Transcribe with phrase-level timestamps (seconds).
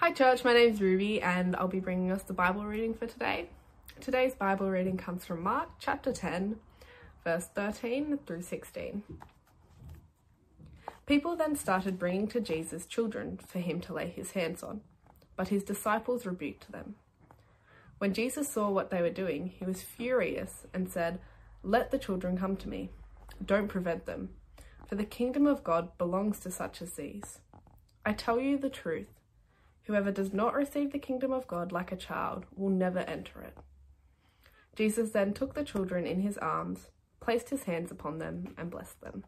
[0.00, 0.44] Hi, church.
[0.44, 3.48] My name is Ruby, and I'll be bringing us the Bible reading for today.
[4.00, 6.54] Today's Bible reading comes from Mark chapter 10,
[7.24, 9.02] verse 13 through 16.
[11.04, 14.82] People then started bringing to Jesus children for him to lay his hands on,
[15.34, 16.94] but his disciples rebuked them.
[17.98, 21.18] When Jesus saw what they were doing, he was furious and said,
[21.64, 22.90] Let the children come to me.
[23.44, 24.28] Don't prevent them,
[24.86, 27.40] for the kingdom of God belongs to such as these.
[28.06, 29.17] I tell you the truth.
[29.88, 33.56] Whoever does not receive the kingdom of God like a child will never enter it.
[34.76, 39.00] Jesus then took the children in his arms, placed his hands upon them, and blessed
[39.00, 39.24] them.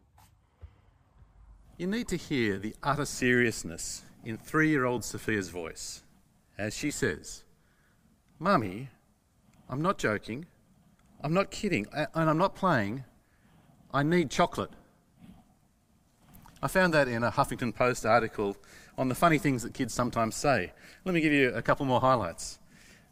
[1.77, 6.03] You need to hear the utter seriousness in three year old Sophia's voice
[6.59, 7.43] as she says,
[8.37, 8.89] Mummy,
[9.67, 10.45] I'm not joking,
[11.23, 13.03] I'm not kidding, and I'm not playing.
[13.91, 14.69] I need chocolate.
[16.63, 18.55] I found that in a Huffington Post article
[18.97, 20.73] on the funny things that kids sometimes say.
[21.05, 22.59] Let me give you a couple more highlights.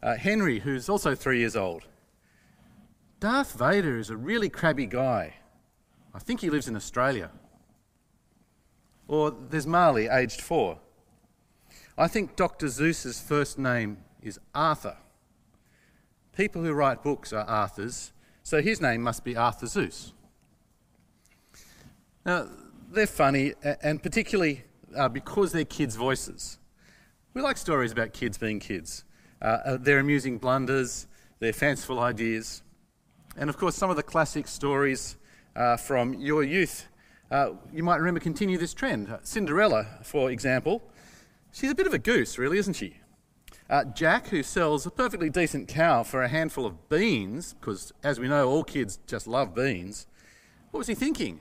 [0.02, 1.84] Uh, Henry, who's also three years old.
[3.18, 5.34] Darth Vader is a really crabby guy.
[6.14, 7.30] I think he lives in Australia.
[9.08, 10.78] Or there's Marley, aged four.
[11.98, 12.66] I think Dr.
[12.66, 14.96] Seuss's first name is Arthur.
[16.34, 20.12] People who write books are Arthurs, so his name must be Arthur Zeus.
[22.24, 22.48] Now,
[22.90, 24.64] they're funny, and particularly
[24.96, 26.58] uh, because they're kids' voices.
[27.34, 29.04] We like stories about kids being kids.
[29.40, 31.06] Uh, uh, their amusing blunders,
[31.38, 32.62] their fanciful ideas,
[33.36, 35.16] and of course, some of the classic stories
[35.56, 36.88] uh, from your youth.
[37.30, 39.08] Uh, you might remember continue this trend.
[39.08, 40.82] Uh, Cinderella, for example,
[41.52, 42.96] she's a bit of a goose, really, isn't she?
[43.94, 48.26] Jack, who sells a perfectly decent cow for a handful of beans, because as we
[48.26, 50.08] know, all kids just love beans,
[50.72, 51.38] what was he thinking?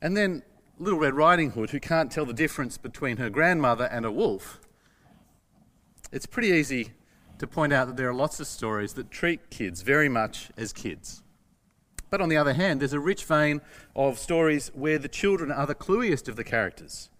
[0.00, 0.42] And then
[0.78, 4.60] Little Red Riding Hood, who can't tell the difference between her grandmother and a wolf,
[6.12, 6.92] it's pretty easy
[7.38, 10.72] to point out that there are lots of stories that treat kids very much as
[10.72, 11.22] kids.
[12.10, 13.60] But on the other hand, there's a rich vein
[13.94, 17.10] of stories where the children are the clueiest of the characters.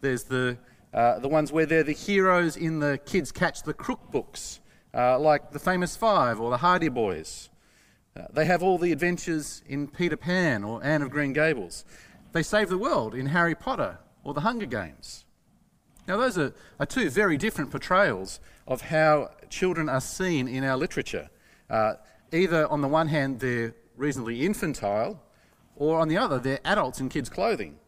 [0.00, 0.58] There's the,
[0.92, 4.60] uh, the ones where they're the heroes in the Kids Catch the Crook books,
[4.92, 7.48] uh, like The Famous Five or The Hardy Boys.
[8.16, 11.84] Uh, they have all the adventures in Peter Pan or Anne of Green Gables.
[12.36, 15.24] They save the world in Harry Potter or The Hunger Games.
[16.06, 20.76] Now, those are, are two very different portrayals of how children are seen in our
[20.76, 21.30] literature.
[21.70, 21.94] Uh,
[22.34, 25.22] either, on the one hand, they're reasonably infantile,
[25.76, 27.78] or on the other, they're adults in kids' clothing.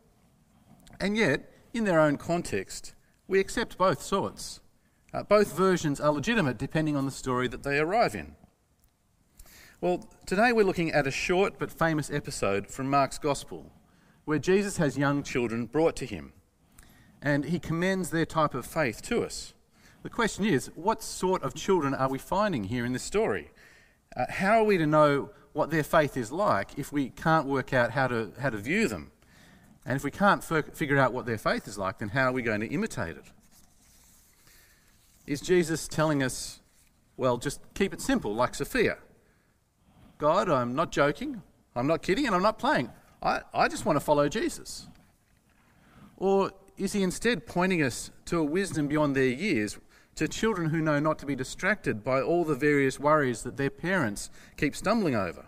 [0.98, 2.94] And yet, in their own context,
[3.26, 4.60] we accept both sorts.
[5.12, 8.34] Uh, both versions are legitimate depending on the story that they arrive in.
[9.82, 13.72] Well, today we're looking at a short but famous episode from Mark's Gospel
[14.28, 16.34] where Jesus has young children brought to him,
[17.22, 19.54] and he commends their type of faith to us.
[20.02, 23.50] The question is, what sort of children are we finding here in this story?
[24.14, 27.72] Uh, how are we to know what their faith is like if we can't work
[27.72, 29.12] out how to, how to view them?
[29.86, 32.32] And if we can't f- figure out what their faith is like, then how are
[32.32, 33.24] we going to imitate it?
[35.26, 36.60] Is Jesus telling us,
[37.16, 38.98] well, just keep it simple, like Sophia?
[40.18, 41.40] God, I'm not joking,
[41.74, 42.90] I'm not kidding, and I'm not playing.
[43.22, 44.86] I, I just want to follow Jesus?
[46.16, 49.78] Or is he instead pointing us to a wisdom beyond their years,
[50.16, 53.70] to children who know not to be distracted by all the various worries that their
[53.70, 55.46] parents keep stumbling over?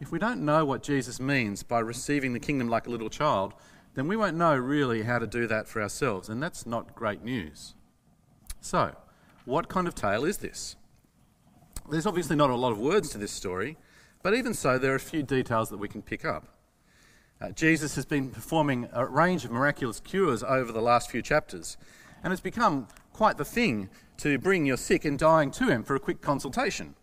[0.00, 3.52] If we don't know what Jesus means by receiving the kingdom like a little child,
[3.94, 7.22] then we won't know really how to do that for ourselves, and that's not great
[7.22, 7.74] news.
[8.60, 8.94] So,
[9.44, 10.76] what kind of tale is this?
[11.90, 13.76] There's obviously not a lot of words to this story,
[14.22, 16.48] but even so, there are a few details that we can pick up.
[17.40, 21.78] Uh, Jesus has been performing a range of miraculous cures over the last few chapters,
[22.22, 23.88] and it's become quite the thing
[24.18, 26.94] to bring your sick and dying to him for a quick consultation.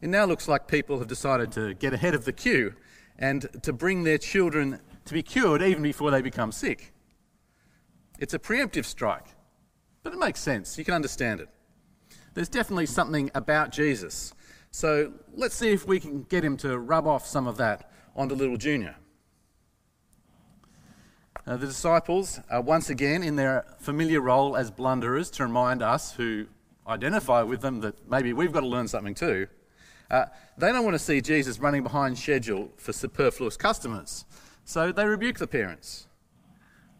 [0.00, 2.74] It now looks like people have decided to get ahead of the queue
[3.18, 6.92] and to bring their children to be cured even before they become sick.
[8.18, 9.26] It's a preemptive strike,
[10.04, 10.78] but it makes sense.
[10.78, 11.48] You can understand it.
[12.34, 14.32] There's definitely something about Jesus
[14.72, 18.34] so let's see if we can get him to rub off some of that onto
[18.34, 18.96] little Junior.
[21.46, 26.12] Uh, the disciples are once again in their familiar role as blunderers to remind us
[26.12, 26.46] who
[26.86, 29.46] identify with them that maybe we've got to learn something too.
[30.10, 30.26] Uh,
[30.56, 34.24] they don't want to see Jesus running behind schedule for superfluous customers,
[34.64, 36.06] so they rebuke the parents.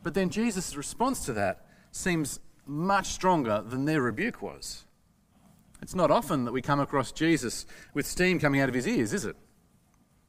[0.02, 4.84] But then Jesus' response to that seems much stronger than their rebuke was.
[5.82, 9.12] It's not often that we come across Jesus with steam coming out of his ears,
[9.12, 9.36] is it?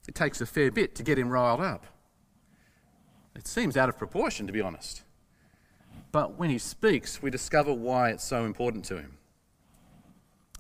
[0.08, 1.86] It takes a fair bit to get him riled up.
[3.36, 5.04] It seems out of proportion, to be honest.
[6.12, 9.18] but when he speaks, we discover why it's so important to him.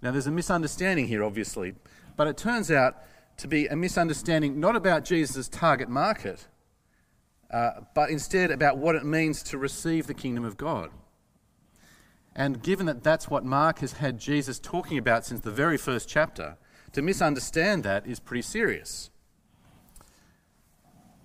[0.01, 1.75] Now, there's a misunderstanding here, obviously,
[2.17, 2.95] but it turns out
[3.37, 6.47] to be a misunderstanding not about Jesus' target market,
[7.51, 10.89] uh, but instead about what it means to receive the kingdom of God.
[12.35, 16.09] And given that that's what Mark has had Jesus talking about since the very first
[16.09, 16.57] chapter,
[16.93, 19.09] to misunderstand that is pretty serious.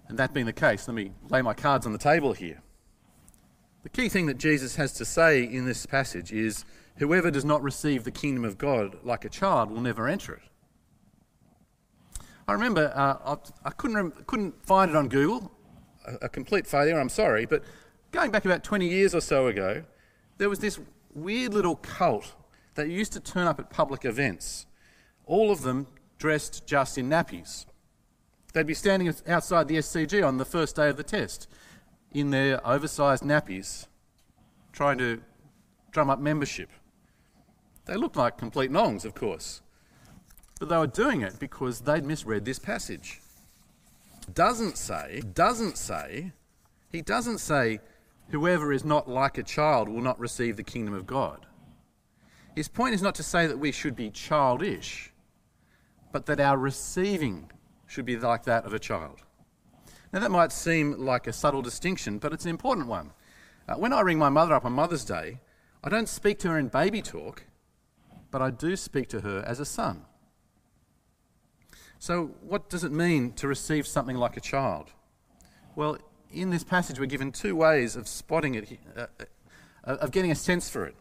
[0.09, 2.63] And that being the case, let me lay my cards on the table here.
[3.83, 6.65] The key thing that Jesus has to say in this passage is
[6.97, 10.43] whoever does not receive the kingdom of God like a child will never enter it.
[12.47, 15.53] I remember uh, I, I, couldn't, rem- couldn't find it on Google,
[16.07, 17.63] a, a complete failure, I'm sorry, but
[18.11, 19.85] going back about 20 years or so ago,
[20.39, 20.81] there was this
[21.15, 22.35] weird little cult
[22.75, 24.67] that used to turn up at public events,
[25.27, 25.87] all of them
[26.19, 27.67] dressed just in nappies.
[28.53, 31.49] They'd be standing outside the SCG on the first day of the test
[32.13, 33.87] in their oversized nappies,
[34.73, 35.21] trying to
[35.91, 36.71] drum up membership.
[37.85, 39.63] They looked like complete nongs, of course,
[40.59, 43.21] but they were doing it because they'd misread this passage.
[44.33, 46.33] Doesn't say, doesn't say,
[46.91, 47.81] he doesn't say,
[48.31, 51.47] whoever is not like a child will not receive the kingdom of God.
[52.55, 55.13] His point is not to say that we should be childish,
[56.13, 57.51] but that our receiving
[57.87, 59.21] should be like that of a child.
[60.13, 63.13] Now, that might seem like a subtle distinction, but it's an important one.
[63.69, 65.41] Uh, when I ring my mother up on Mother's Day,
[65.85, 67.45] I don't speak to her in baby talk,
[68.31, 70.05] but I do speak to her as a son.
[71.99, 74.93] So, what does it mean to receive something like a child?
[75.77, 75.99] Well,
[76.33, 79.07] in this passage, we're given two ways of spotting it, uh,
[79.85, 80.95] uh, of getting a sense for it.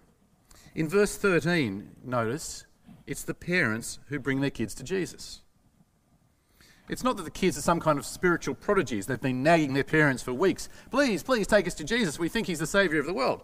[0.75, 2.65] In verse 13, notice
[3.05, 5.41] it's the parents who bring their kids to Jesus.
[6.89, 9.07] It's not that the kids are some kind of spiritual prodigies.
[9.07, 10.69] They've been nagging their parents for weeks.
[10.89, 12.17] Please, please take us to Jesus.
[12.17, 13.43] We think he's the Saviour of the world.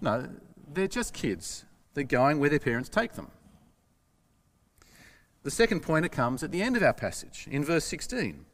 [0.00, 0.28] No,
[0.72, 1.64] they're just kids.
[1.94, 3.30] They're going where their parents take them.
[5.44, 8.44] The second pointer comes at the end of our passage, in verse 16.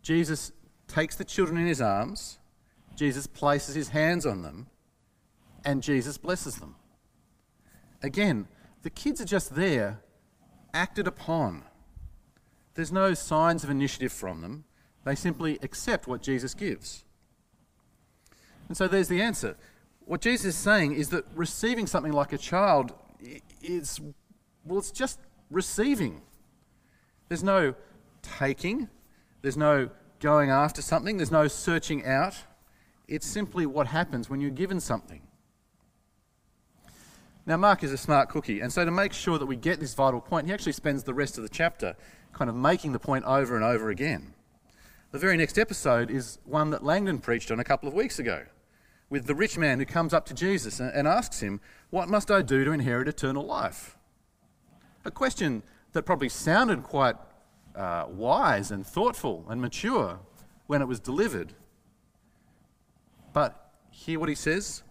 [0.00, 0.52] Jesus
[0.94, 2.38] takes the children in his arms,
[2.94, 4.68] Jesus places his hands on them,
[5.64, 6.76] and Jesus blesses them.
[8.00, 8.46] Again,
[8.82, 10.00] the kids are just there,
[10.72, 11.64] acted upon.
[12.74, 14.64] There's no signs of initiative from them.
[15.04, 17.04] They simply accept what Jesus gives.
[18.68, 19.56] And so there's the answer.
[20.04, 22.92] What Jesus is saying is that receiving something like a child
[23.62, 24.00] is,
[24.64, 25.18] well, it's just
[25.50, 26.22] receiving.
[27.28, 27.74] There's no
[28.22, 28.88] taking,
[29.42, 29.90] there's no
[30.24, 32.34] going after something, there's no searching out.
[33.06, 35.20] It's simply what happens when you're given something.
[37.44, 39.92] Now, Mark is a smart cookie, and so to make sure that we get this
[39.92, 41.94] vital point, he actually spends the rest of the chapter
[42.32, 44.32] kind of making the point over and over again.
[45.10, 48.46] The very next episode is one that Langdon preached on a couple of weeks ago,
[49.10, 51.60] with the rich man who comes up to Jesus and asks him,
[51.90, 53.98] What must I do to inherit eternal life?
[55.04, 55.62] A question
[55.92, 57.16] that probably sounded quite
[57.76, 60.18] uh, wise and thoughtful and mature
[60.66, 61.54] when it was delivered.
[63.32, 64.82] But hear what he says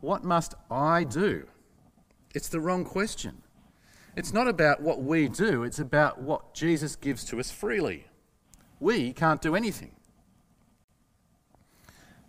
[0.00, 1.46] What must I do?
[2.34, 3.42] It's the wrong question.
[4.16, 8.06] It's not about what we do, it's about what Jesus gives to us freely.
[8.78, 9.92] We can't do anything.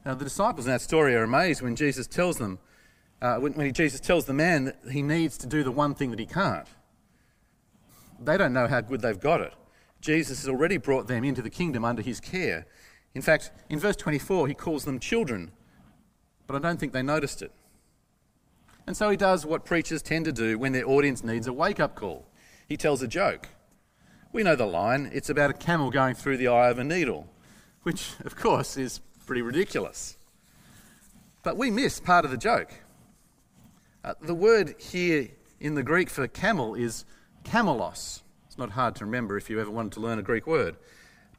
[0.05, 2.59] Now, the disciples in that story are amazed when Jesus tells them,
[3.21, 6.09] uh, when, when Jesus tells the man that he needs to do the one thing
[6.09, 6.67] that he can't.
[8.19, 9.53] They don't know how good they've got it.
[10.01, 12.67] Jesus has already brought them into the kingdom under his care.
[13.13, 15.51] In fact, in verse 24, he calls them children,
[16.47, 17.51] but I don't think they noticed it.
[18.87, 21.79] And so he does what preachers tend to do when their audience needs a wake
[21.79, 22.25] up call
[22.71, 23.49] he tells a joke.
[24.31, 27.27] We know the line it's about a camel going through the eye of a needle,
[27.83, 30.15] which, of course, is pretty ridiculous.
[31.43, 32.71] But we miss part of the joke.
[34.05, 35.27] Uh, the word here
[35.59, 37.03] in the Greek for camel is
[37.43, 38.21] camelos.
[38.51, 40.75] It's not hard to remember if you ever wanted to learn a Greek word.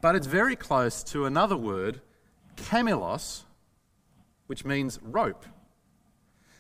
[0.01, 2.01] But it's very close to another word,
[2.57, 3.43] kamilos,
[4.47, 5.45] which means rope.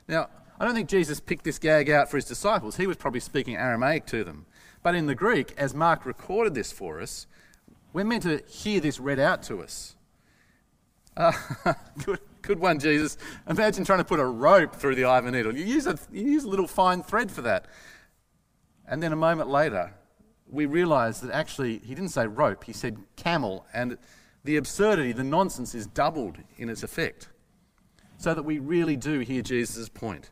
[0.06, 0.28] Now,
[0.60, 2.76] I don't think Jesus picked this gag out for his disciples.
[2.76, 4.44] He was probably speaking Aramaic to them.
[4.82, 7.26] But in the Greek, as Mark recorded this for us,
[7.94, 9.96] we're meant to hear this read out to us.
[11.16, 11.32] Uh,
[12.04, 13.16] good, good one, Jesus.
[13.48, 15.56] Imagine trying to put a rope through the eye of a needle.
[15.56, 17.68] You use a, you use a little fine thread for that.
[18.86, 19.94] And then a moment later,
[20.52, 23.96] we realize that actually he didn't say rope, he said camel, and
[24.44, 27.30] the absurdity, the nonsense is doubled in its effect.
[28.18, 30.30] So that we really do hear Jesus' point.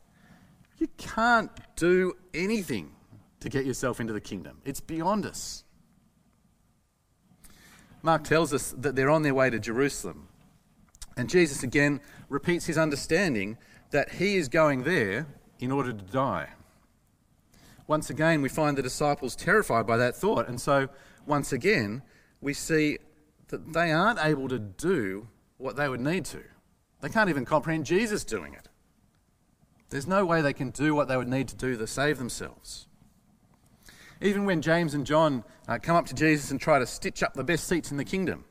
[0.79, 2.93] You can't do anything
[3.41, 5.65] to get yourself into the kingdom, it's beyond us.
[8.03, 10.29] Mark tells us that they're on their way to Jerusalem.
[11.17, 13.59] And Jesus again repeats his understanding
[13.91, 15.27] that he is going there
[15.59, 16.49] in order to die.
[17.91, 20.47] Once again, we find the disciples terrified by that thought.
[20.47, 20.89] And so,
[21.27, 22.03] once again,
[22.41, 22.99] we see
[23.49, 25.27] that they aren't able to do
[25.59, 26.41] what they would need to.
[27.01, 28.69] They can't even comprehend Jesus doing it.
[29.89, 32.87] There's no way they can do what they would need to do to save themselves.
[34.21, 37.35] Even when James and John uh, come up to Jesus and try to stitch up
[37.35, 38.45] the best seats in the kingdom,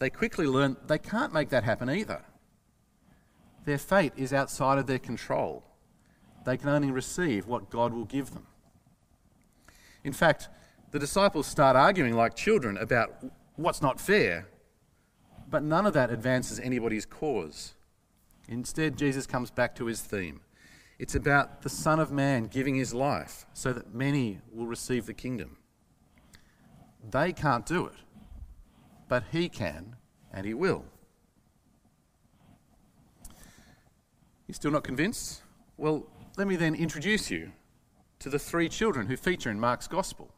[0.00, 2.26] they quickly learn they can't make that happen either.
[3.64, 5.64] Their fate is outside of their control.
[6.44, 8.46] They can only receive what God will give them.
[10.04, 10.48] In fact,
[10.90, 13.24] the disciples start arguing like children about
[13.56, 14.48] what's not fair,
[15.48, 17.74] but none of that advances anybody's cause.
[18.48, 20.40] Instead, Jesus comes back to his theme.
[20.98, 25.14] It's about the Son of Man giving his life so that many will receive the
[25.14, 25.56] kingdom.
[27.10, 27.94] They can't do it,
[29.08, 29.96] but he can
[30.32, 30.84] and he will.
[34.46, 35.42] You still not convinced?
[35.76, 36.06] Well,
[36.36, 37.52] let me then introduce you
[38.20, 40.32] to the three children who feature in Mark's Gospel.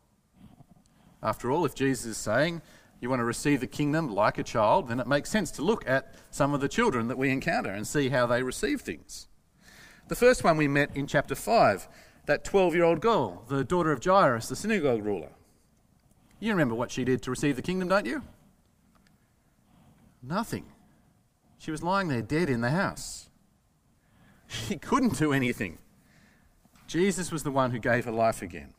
[1.23, 2.63] After all, if Jesus is saying
[3.01, 5.89] you want to receive the kingdom like a child, then it makes sense to look
[5.89, 9.29] at some of the children that we encounter and see how they receive things.
[10.09, 11.89] The first one we met in chapter 5,
[12.27, 15.31] that 12 year old girl, the daughter of Jairus, the synagogue ruler.
[16.41, 18.23] You remember what she did to receive the kingdom, don't you?
[20.23, 20.67] Nothing.
[21.59, 23.29] She was lying there dead in the house.
[24.69, 25.79] She couldn't do anything.
[26.87, 28.75] Jesus was the one who gave her life again.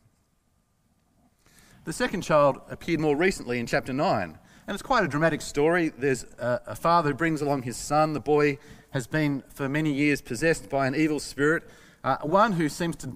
[1.84, 5.90] The second child appeared more recently in chapter 9, and it's quite a dramatic story.
[5.90, 8.12] There's a, a, father who brings along his son.
[8.14, 8.58] The boy
[8.90, 11.64] has been for many years possessed by an evil spirit,
[12.02, 13.12] uh, one who seems to,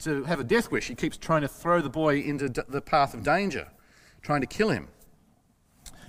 [0.00, 0.88] to have a death wish.
[0.88, 3.68] He keeps trying to throw the boy into d- the path of danger,
[4.20, 4.88] trying to kill him.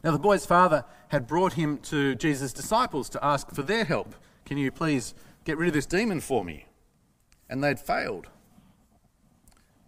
[0.03, 4.15] Now, the boy's father had brought him to Jesus' disciples to ask for their help.
[4.45, 6.65] Can you please get rid of this demon for me?
[7.50, 8.27] And they'd failed.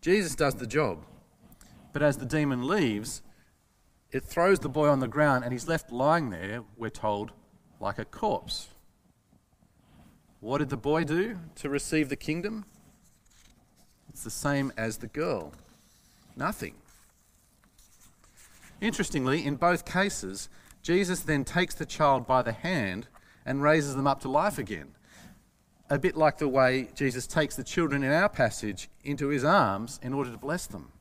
[0.01, 1.05] Jesus does the job.
[1.93, 3.21] But as the demon leaves,
[4.11, 7.31] it throws the boy on the ground and he's left lying there, we're told,
[7.79, 8.69] like a corpse.
[10.41, 12.65] What did the boy do to receive the kingdom?
[14.09, 15.53] It's the same as the girl
[16.35, 16.75] nothing.
[18.81, 20.49] Interestingly, in both cases,
[20.81, 23.07] Jesus then takes the child by the hand
[23.45, 24.95] and raises them up to life again.
[25.89, 29.99] A bit like the way Jesus takes the children in our passage into his arms
[30.01, 30.91] in order to bless them.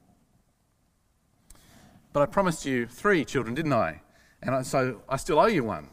[2.13, 4.03] But I promised you three children, didn't I?
[4.43, 5.89] And so I still owe you one.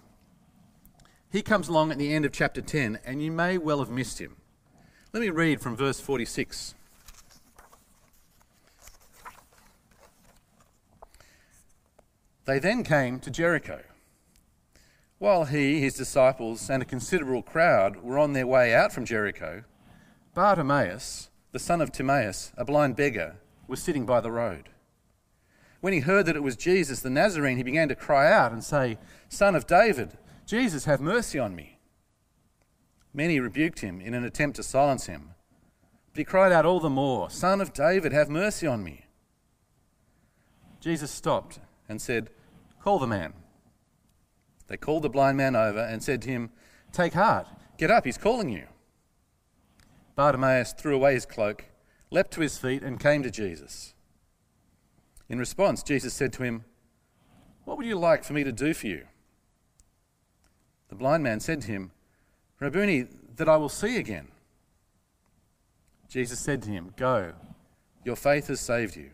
[1.31, 4.19] He comes along at the end of chapter 10, and you may well have missed
[4.19, 4.35] him.
[5.13, 6.75] Let me read from verse 46.
[12.43, 13.81] They then came to Jericho.
[15.21, 19.63] While he, his disciples, and a considerable crowd were on their way out from Jericho,
[20.33, 23.35] Bartimaeus, the son of Timaeus, a blind beggar,
[23.67, 24.69] was sitting by the road.
[25.79, 28.63] When he heard that it was Jesus the Nazarene, he began to cry out and
[28.63, 28.97] say,
[29.29, 31.77] Son of David, Jesus, have mercy on me.
[33.13, 35.35] Many rebuked him in an attempt to silence him.
[36.13, 39.05] But he cried out all the more, Son of David, have mercy on me.
[40.79, 42.31] Jesus stopped and said,
[42.81, 43.33] Call the man.
[44.71, 46.49] They called the blind man over and said to him,
[46.93, 47.45] Take heart,
[47.77, 48.67] get up, he's calling you.
[50.15, 51.65] Bartimaeus threw away his cloak,
[52.09, 53.93] leapt to his feet, and came to Jesus.
[55.27, 56.63] In response, Jesus said to him,
[57.65, 59.07] What would you like for me to do for you?
[60.87, 61.91] The blind man said to him,
[62.61, 64.29] Rabboni, that I will see again.
[66.07, 67.33] Jesus said to him, Go,
[68.05, 69.09] your faith has saved you.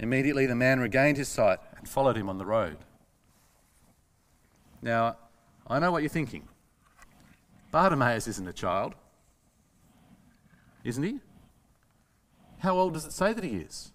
[0.00, 2.78] Immediately the man regained his sight and followed him on the road.
[4.82, 5.16] Now,
[5.66, 6.48] I know what you're thinking.
[7.70, 8.94] Bartimaeus isn't a child,
[10.84, 11.20] isn't he?
[12.58, 13.92] How old does it say that he is?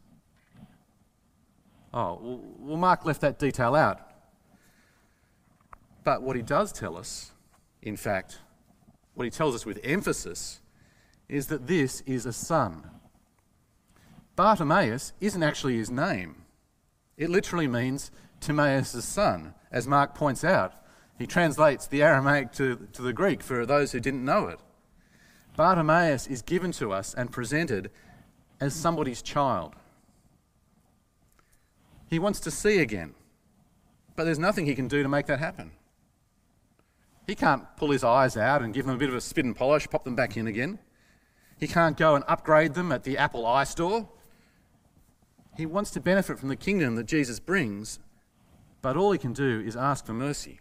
[1.93, 3.99] Oh, well, Mark left that detail out.
[6.03, 7.31] But what he does tell us,
[7.81, 8.39] in fact,
[9.13, 10.61] what he tells us with emphasis,
[11.27, 12.89] is that this is a son.
[14.35, 16.43] Bartimaeus isn't actually his name.
[17.17, 20.73] It literally means Timaeus' son, as Mark points out.
[21.17, 24.59] He translates the Aramaic to, to the Greek for those who didn't know it.
[25.55, 27.89] Bartimaeus is given to us and presented
[28.61, 29.73] as somebody's child.
[32.09, 33.15] He wants to see again,
[34.15, 35.71] but there's nothing he can do to make that happen.
[37.25, 39.55] He can't pull his eyes out and give them a bit of a spit and
[39.55, 40.79] polish, pop them back in again.
[41.59, 44.07] He can't go and upgrade them at the Apple iStore.
[45.57, 47.99] He wants to benefit from the kingdom that Jesus brings,
[48.81, 50.59] but all he can do is ask for mercy.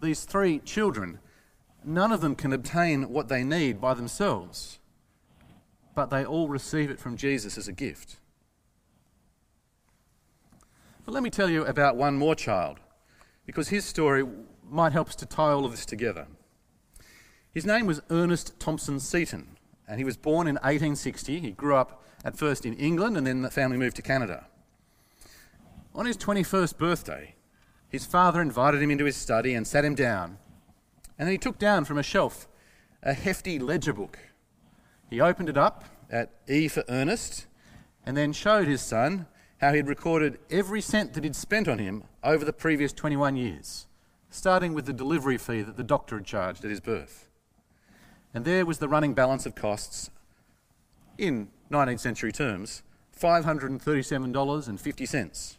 [0.00, 1.20] these three children,
[1.84, 4.80] none of them can obtain what they need by themselves,
[5.94, 8.16] but they all receive it from Jesus as a gift.
[11.04, 12.78] But let me tell you about one more child,
[13.46, 14.24] because his story
[14.68, 16.26] might help us to tie all of this together.
[17.52, 19.56] His name was Ernest Thompson Seton,
[19.86, 21.40] and he was born in 1860.
[21.40, 24.46] He grew up at first in England, and then the family moved to Canada.
[25.94, 27.34] On his 21st birthday,
[27.88, 30.38] his father invited him into his study and sat him down,
[31.18, 32.48] and then he took down from a shelf
[33.02, 34.18] a hefty ledger book.
[35.10, 37.46] He opened it up at E for Ernest,
[38.06, 39.26] and then showed his son
[39.60, 43.86] how he'd recorded every cent that he'd spent on him over the previous 21 years,
[44.30, 47.28] starting with the delivery fee that the doctor had charged at his birth.
[48.32, 50.10] And there was the running balance of costs
[51.18, 52.82] in 19th century terms
[53.20, 55.58] $537.50.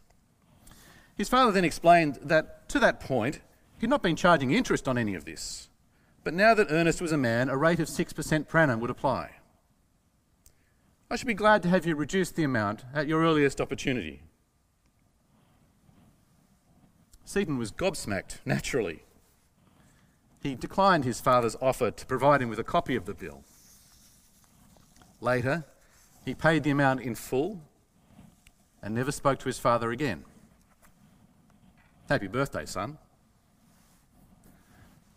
[1.15, 3.41] His father then explained that to that point,
[3.79, 5.70] he'd not been charging interest on any of this.
[6.24, 9.32] But now that Ernest was a man, a rate of 6% per annum would apply.
[11.12, 14.24] I should be glad to have you reduce the amount at your earliest opportunity.
[17.25, 19.03] Seton was gobsmacked, naturally.
[20.41, 23.43] He declined his father's offer to provide him with a copy of the bill.
[25.22, 25.65] Later,
[26.25, 27.62] he paid the amount in full
[28.82, 30.25] and never spoke to his father again.
[32.10, 32.98] Happy birthday, son.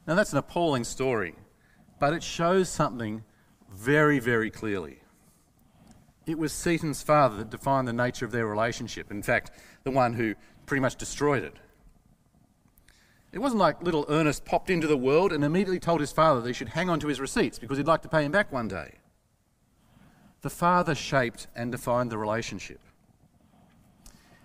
[0.07, 1.35] Now, that's an appalling story,
[1.99, 3.25] but it shows something
[3.73, 5.01] very, very clearly.
[6.27, 9.51] It was Seton's father that defined the nature of their relationship, in fact,
[9.85, 11.55] the one who pretty much destroyed it.
[13.33, 16.49] It wasn't like little Ernest popped into the world and immediately told his father that
[16.49, 18.69] he should hang on to his receipts because he'd like to pay him back one
[18.69, 18.95] day.
[20.43, 22.81] The father shaped and defined the relationship.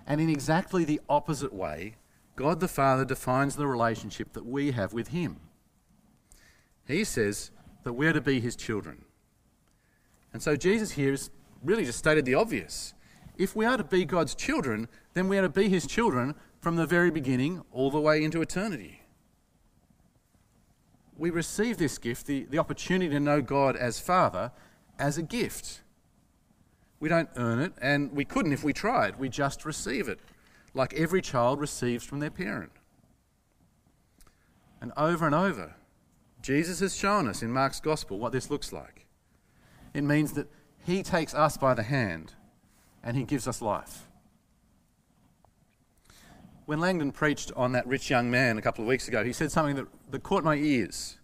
[0.07, 1.95] And in exactly the opposite way,
[2.35, 5.38] God the Father defines the relationship that we have with Him.
[6.88, 7.51] He says
[7.83, 9.05] that we're to be His children.
[10.33, 11.29] And so Jesus here has
[11.63, 12.94] really just stated the obvious.
[13.37, 16.75] If we are to be God's children, then we are to be His children from
[16.75, 19.01] the very beginning all the way into eternity.
[21.17, 24.51] We receive this gift, the, the opportunity to know God as Father,
[24.98, 25.81] as a gift.
[27.00, 29.20] We don't earn it, and we couldn't if we tried.
[29.20, 30.20] We just receive it
[30.74, 32.72] like every child receives from their parent.
[34.79, 35.75] And over and over,
[36.42, 39.05] Jesus has shown us in Mark's Gospel what this looks like.
[39.94, 40.48] It means that
[40.86, 42.34] He takes us by the hand
[43.03, 44.07] and He gives us life.
[46.66, 49.51] When Langdon preached on that rich young man a couple of weeks ago, he said
[49.51, 51.18] something that, that caught my ears.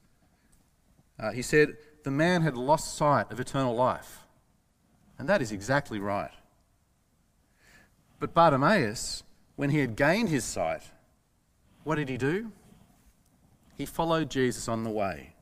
[1.20, 4.26] Uh, he said, The man had lost sight of eternal life.
[5.18, 6.32] And that is exactly right.
[8.20, 9.24] But Bartimaeus
[9.58, 10.84] when he had gained his sight,
[11.84, 12.52] what did he do?
[13.76, 15.34] He followed Jesus on the way,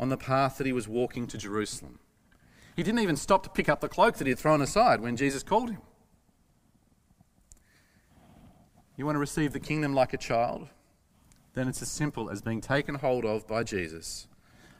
[0.00, 2.00] on the path that he was walking to Jerusalem.
[2.74, 5.16] He didn't even stop to pick up the cloak that he had thrown aside when
[5.16, 5.82] Jesus called him.
[8.96, 10.68] You want to receive the kingdom like a child?
[11.52, 14.28] Then it's as simple as being taken hold of by Jesus,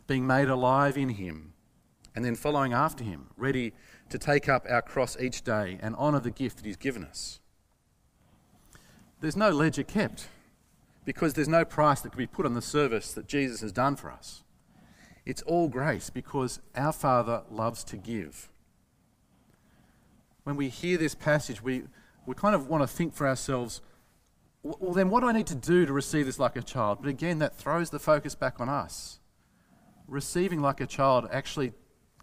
[0.07, 1.53] being made alive in him,
[2.17, 3.75] and then following after him, ready
[4.09, 7.41] to take up our cross each day and honour the gift that he's given us
[9.23, 10.27] there's no ledger kept
[11.05, 13.97] because there's no price that can be put on the service that Jesus has done
[13.97, 14.43] for us.
[15.25, 18.49] It's all grace because our Father loves to give.
[20.43, 21.85] When we hear this passage, we,
[22.27, 23.81] we kind of want to think for ourselves,
[24.65, 26.99] well, then what do I need to do to receive this like a child?
[27.01, 29.21] But again, that throws the focus back on us.
[30.09, 31.73] Receiving like a child actually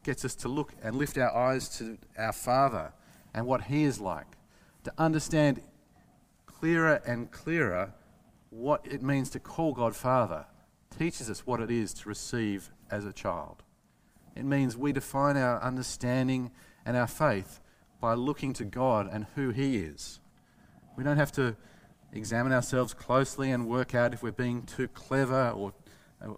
[0.03, 2.91] gets us to look and lift our eyes to our Father
[3.33, 4.27] and what He is like,
[4.83, 5.62] to understand
[6.60, 7.93] clearer and clearer
[8.50, 10.45] what it means to call God Father,
[10.98, 13.63] teaches us what it is to receive as a child.
[14.36, 16.52] It means we define our understanding
[16.86, 17.60] and our faith
[18.02, 20.19] by looking to God and who He is.
[20.98, 21.56] We don't have to
[22.12, 25.74] examine ourselves closely and work out if we're being too clever or,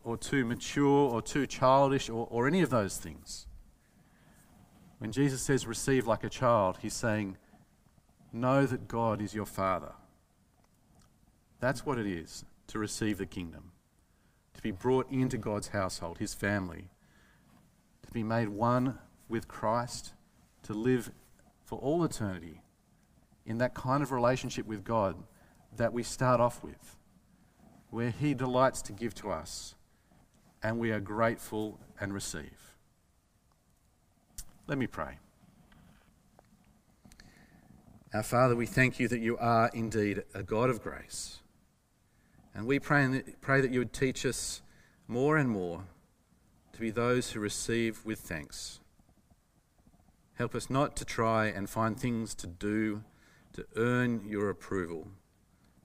[0.03, 3.47] or too mature or too childish or, or any of those things.
[4.99, 7.37] When Jesus says receive like a child, He's saying,
[8.33, 9.93] Know that God is your Father.
[11.61, 13.71] That's what it is to receive the kingdom,
[14.55, 16.89] to be brought into God's household, his family,
[18.03, 18.97] to be made one
[19.29, 20.13] with Christ,
[20.63, 21.11] to live
[21.63, 22.61] for all eternity
[23.45, 25.15] in that kind of relationship with God
[25.77, 26.97] that we start off with,
[27.91, 29.75] where he delights to give to us
[30.63, 32.75] and we are grateful and receive.
[34.67, 35.19] Let me pray.
[38.13, 41.40] Our Father, we thank you that you are indeed a God of grace
[42.53, 44.61] And we pray, pray that you would teach us
[45.07, 45.85] more and more
[46.73, 48.79] to be those who receive with thanks.
[50.35, 53.03] Help us not to try and find things to do
[53.53, 55.07] to earn your approval,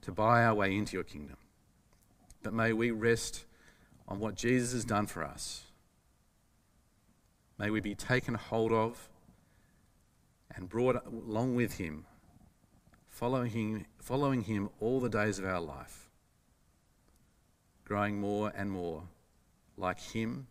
[0.01, 1.37] to buy our way into your kingdom.
[2.43, 3.45] But may we rest
[4.07, 5.63] on what Jesus has done for us.
[7.57, 9.09] May we be taken hold of
[10.55, 12.05] and brought along with him,
[13.07, 16.06] following him, following him all the days of our life,
[17.87, 19.01] growing more and more
[19.77, 20.45] like him,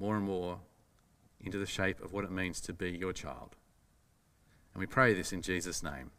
[0.00, 0.58] more and more
[1.40, 3.54] into the shape of what it means to be your child.
[4.74, 6.10] And we pray this in Jesus' name.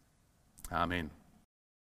[0.72, 1.10] Amen.